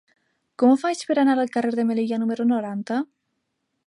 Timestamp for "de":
1.81-1.85